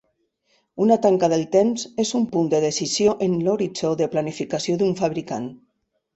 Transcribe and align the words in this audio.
Una 0.85 0.95
tanca 1.03 1.29
del 1.33 1.43
temps 1.55 1.83
és 2.05 2.13
un 2.21 2.25
punt 2.31 2.47
de 2.55 2.63
decisió 2.65 3.15
en 3.27 3.37
l'horitzó 3.49 3.93
de 4.01 4.09
planificació 4.17 4.81
d'un 4.83 4.99
fabricant. 5.05 5.49